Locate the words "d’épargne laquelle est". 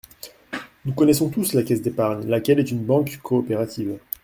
1.83-2.71